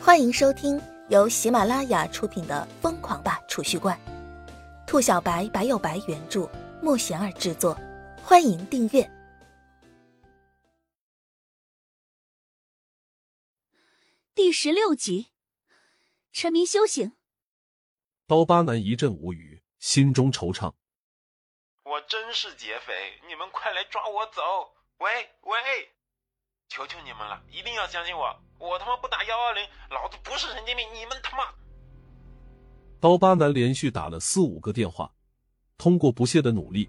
[0.00, 3.98] 欢迎收听由喜马拉雅出品的《疯狂吧储蓄罐》，
[4.86, 6.48] 兔小白白有白原著，
[6.80, 7.78] 莫贤儿制作。
[8.22, 9.10] 欢迎订阅
[14.34, 15.32] 第十六集。
[16.32, 17.16] 沉迷修行，
[18.26, 20.74] 刀疤男一阵无语，心中惆怅。
[21.82, 24.74] 我真是劫匪，你们快来抓我走！
[24.98, 25.90] 喂喂，
[26.68, 28.24] 求求你们了，一定要相信我！
[28.58, 30.86] 我他妈不打幺二零，老子不是神经病！
[30.94, 31.44] 你们他妈！
[33.00, 35.10] 刀疤男连续打了四五个电话，
[35.78, 36.88] 通过不懈的努力，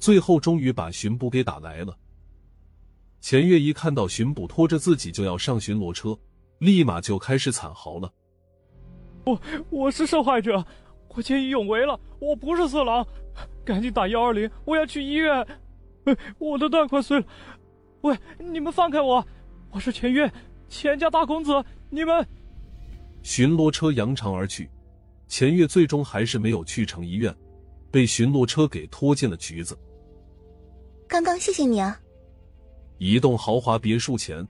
[0.00, 1.96] 最后终于把巡捕给打来了。
[3.20, 6.18] 钱月一看到巡捕拖着自己就要上巡逻车，
[6.58, 8.12] 立马就开始惨嚎了。
[9.24, 9.40] 我
[9.70, 10.64] 我是受害者，
[11.08, 13.06] 我见义勇为了，我不是色狼，
[13.64, 15.46] 赶紧打幺二零，我要去医院，
[16.38, 17.26] 我的蛋快碎了，
[18.02, 19.26] 喂，你们放开我，
[19.70, 20.32] 我是钱月，
[20.68, 22.26] 钱家大公子，你们。
[23.22, 24.70] 巡逻车扬长而去，
[25.28, 27.34] 钱月最终还是没有去成医院，
[27.90, 29.78] 被巡逻车给拖进了局子。
[31.06, 32.00] 刚刚谢谢你啊！
[32.98, 34.46] 一栋豪华别墅前，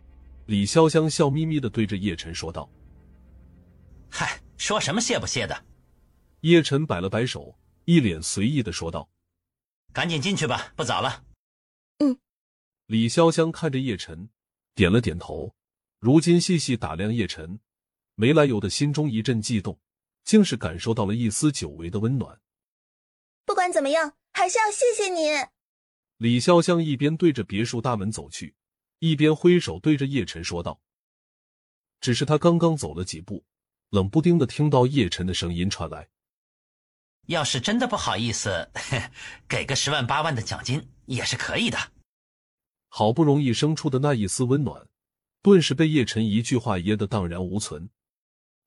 [0.46, 2.68] 李潇湘笑眯眯的对着叶晨说道
[4.10, 5.56] ：“嗨。”说什么谢不谢的？
[6.42, 7.56] 叶晨摆了摆手，
[7.86, 9.08] 一脸随意的说道
[9.90, 11.24] ：“赶紧进去吧，不早了。”
[12.90, 12.92] 嗯。
[12.92, 14.28] 李潇湘看着叶晨，
[14.74, 15.54] 点了点头。
[16.00, 17.60] 如今细细打量叶晨，
[18.16, 19.78] 没来由的心中一阵悸动，
[20.24, 22.40] 竟是感受到了一丝久违的温暖。
[23.44, 25.46] 不管怎么样，还是要谢谢你。
[26.16, 28.56] 李潇湘一边对着别墅大门走去，
[28.98, 30.80] 一边挥手对着叶晨说道
[32.00, 33.44] ：“只是他刚刚走了几步。”
[33.90, 36.08] 冷不丁的听到叶晨的声音传来
[37.26, 38.70] ：“要是真的不好意思，
[39.48, 41.78] 给个十万八万的奖金也是可以的。”
[42.92, 44.86] 好不容易生出的那一丝温暖，
[45.40, 47.88] 顿时被叶晨一句话噎得荡然无存。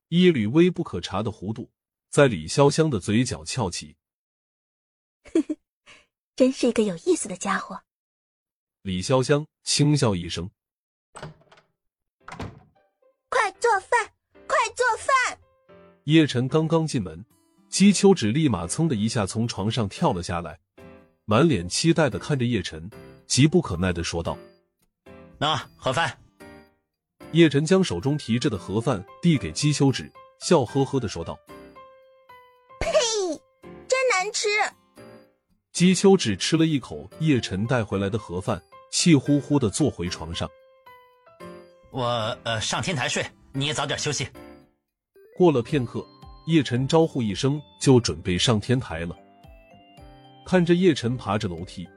[0.08, 1.70] 一缕微不可察的弧度
[2.10, 3.98] 在李潇湘的嘴角翘起。
[5.26, 5.56] 呵呵，
[6.36, 7.84] 真是一个有意思的家伙。
[8.82, 10.50] 李潇湘轻笑一声
[13.30, 14.10] ：“快做饭。”
[14.46, 15.40] 快做饭！
[16.04, 17.26] 叶晨刚刚进门，
[17.70, 20.60] 姬秋芷立马噌的一下从床上跳了下来，
[21.26, 22.90] 满脸期待的看着叶晨，
[23.34, 24.38] 急不可耐的说道
[25.42, 26.16] ：“那盒饭。”
[27.34, 30.08] 叶晨将手中提着的盒饭递给姬秋芷，
[30.40, 31.36] 笑呵呵的说道
[32.80, 32.92] ：“呸，
[33.88, 34.48] 真难吃！”
[35.74, 38.62] 姬秋芷吃了一口叶晨带回来的盒饭，
[38.92, 40.48] 气呼呼的坐回床上
[41.90, 44.28] ：“我呃上天台睡，你也早点休息。”
[45.36, 46.06] 过了片刻，
[46.46, 49.18] 叶晨招呼一声，就准备上天台了。
[50.46, 51.90] 看着叶晨爬着楼梯，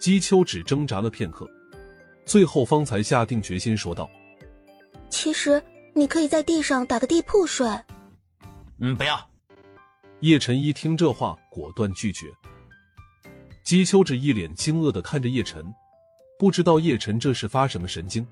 [0.00, 1.46] 姬秋只挣扎了片刻，
[2.24, 4.10] 最后方才下定决心说道
[5.10, 5.62] ：“其实
[5.94, 7.68] 你可以在地上打个地铺睡。
[8.80, 9.30] ”“嗯，不要。”
[10.20, 12.26] 叶晨一听这话，果断拒绝。
[13.62, 15.62] 姬秋芷一脸惊愕的看着叶晨，
[16.38, 18.26] 不知道叶晨这是发什么神经。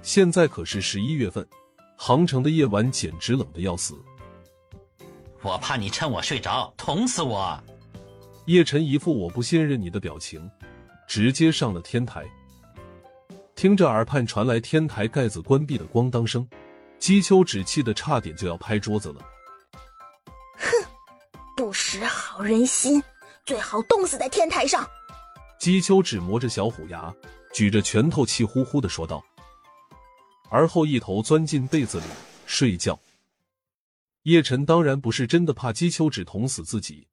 [0.00, 1.46] 现在可是十一月份。
[1.96, 3.94] 杭城的夜晚简直冷的要死，
[5.42, 7.56] 我怕你趁我睡着捅死我。
[8.46, 10.50] 叶晨一副我不信任你的表情，
[11.06, 12.24] 直接上了天台。
[13.54, 16.46] 听着耳畔传来天台盖子关闭的咣当声，
[16.98, 19.20] 姬秋芷气得差点就要拍桌子了。
[20.56, 20.66] 哼，
[21.56, 23.02] 不识好人心，
[23.46, 24.84] 最好冻死在天台上。
[25.58, 27.14] 姬秋芷磨着小虎牙，
[27.52, 29.24] 举着拳头，气呼呼的说道。
[30.50, 32.04] 而后一头钻进被子里
[32.46, 32.98] 睡觉。
[34.24, 37.06] 叶晨当然不是真的怕姬秋芷捅死自己，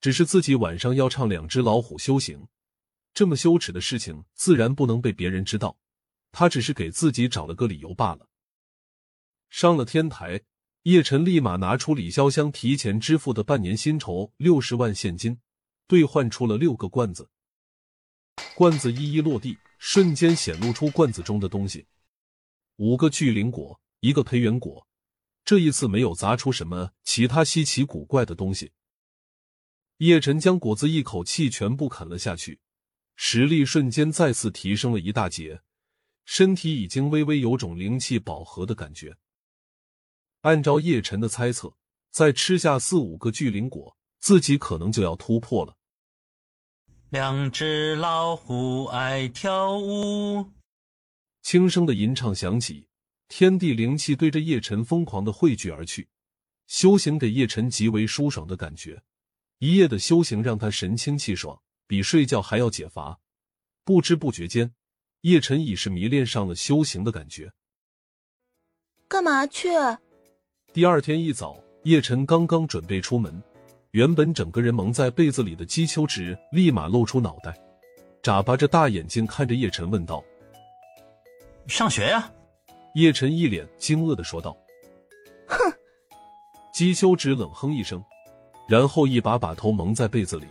[0.00, 2.46] 只是自己晚上要唱两只老虎修行，
[3.12, 5.78] 这么羞耻的事情自然不能被别人知道。
[6.32, 8.28] 他只是给自己找了个理由罢了。
[9.48, 10.42] 上了天台，
[10.84, 15.40] 叶晨立马拿出李潇湘提前支付的半年薪酬六十万现金，
[15.88, 17.28] 兑换出了六个罐子。
[18.54, 21.86] 罐子一一落地，瞬间显露出罐子中的东西。
[22.76, 24.86] 五个巨灵果，一个培元果，
[25.44, 28.70] 这一次没有砸出什么其他稀奇古怪的东西。
[29.96, 32.60] 叶晨将果子一口气全部啃了下去，
[33.22, 35.60] 实力瞬间再次提升了一大截，
[36.24, 39.14] 身体已经微微有种灵气饱和的感觉。
[40.40, 41.76] 按照叶晨的猜测，
[42.10, 45.76] 再吃下四五个巨灵果，自己可能就要突破了。
[47.10, 50.52] 两只老虎爱跳舞。
[51.42, 52.88] 轻声的吟唱响起，
[53.28, 56.08] 天地灵气对着叶晨疯狂的汇聚而去。
[56.66, 59.02] 修行给叶晨极为舒爽的感觉，
[59.58, 63.18] 一夜的修行让他神清气爽，比睡觉还要解乏。
[63.84, 64.72] 不知不觉间，
[65.22, 67.50] 叶晨已是迷恋上了修行的感觉。
[69.08, 69.68] 干嘛去？
[70.72, 73.42] 第二天一早，叶晨刚刚准备出门，
[73.90, 77.60] 原本整个人蒙在被子里的姬秋芷立马露出脑袋，
[78.22, 80.22] 眨巴着大眼睛看着叶晨问道
[81.66, 82.32] ：“上学呀？”
[82.94, 84.56] 叶晨一脸惊愕的说道
[85.48, 85.58] ：“哼！”
[86.72, 88.00] 姬秋芷冷哼一声，
[88.68, 90.46] 然后一把把头蒙在被子里。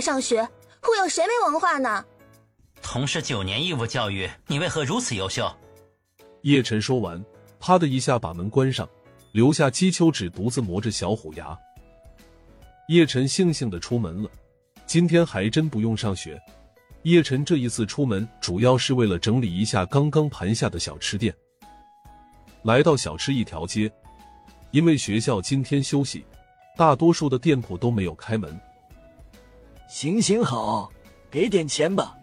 [0.00, 0.42] 上学，
[0.80, 2.04] 会有谁没文化呢？
[2.82, 5.50] 同是九年义务教育，你为何如此优秀？
[6.42, 7.24] 叶晨说完。
[7.60, 8.88] 啪的一下把门关上，
[9.32, 11.58] 留下姬秋芷独自磨着小虎牙。
[12.88, 14.30] 叶晨悻悻的出门了，
[14.86, 16.40] 今天还真不用上学。
[17.02, 21.34] 叶晨这一次出门主要是为了整理一下刚刚盘下的小吃店。
[22.62, 23.90] 来到小吃一条街，
[24.70, 26.24] 因为学校今天休息，
[26.76, 28.56] 大多数的店铺都没有开门。
[29.88, 30.92] 行行好，
[31.30, 32.14] 给点钱吧，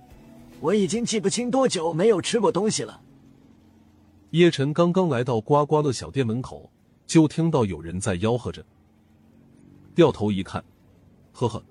[0.59, 3.01] 我已经记不清多久没有吃过东西了。
[4.29, 6.69] 叶晨刚刚来到刮刮乐小店门口，
[7.07, 8.63] 就听到有人在吆喝着。
[9.95, 10.63] 掉头一看，
[11.31, 11.63] 呵呵，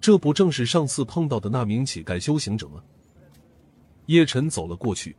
[0.00, 2.82] 这不正是上次碰到的那名乞丐修行者吗？
[4.06, 5.14] 叶晨走了过去，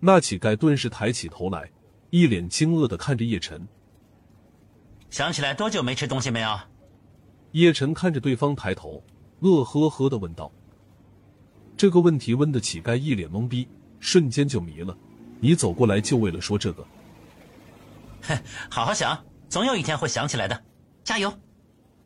[0.00, 1.70] 那乞丐顿时抬起头来，
[2.10, 3.64] 一脸惊愕的看着叶晨。
[5.08, 6.58] 想起来多久没吃东西没有？
[7.52, 9.02] 叶晨看着对方抬头，
[9.40, 10.50] 乐呵呵的问道。
[11.76, 13.68] 这个问题问的乞丐一脸懵逼，
[14.00, 14.96] 瞬间就迷了。
[15.40, 16.86] 你走过来就为了说这个？
[18.22, 18.36] 哼，
[18.68, 20.64] 好好想，总有一天会想起来的，
[21.04, 21.32] 加油！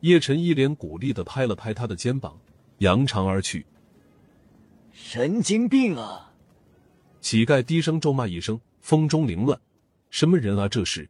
[0.01, 2.39] 叶晨一脸鼓励的拍了拍他的肩膀，
[2.79, 3.65] 扬长而去。
[4.91, 6.31] 神经病啊！
[7.19, 9.59] 乞丐低声咒骂一声，风中凌乱，
[10.11, 11.09] 什么人啊这是？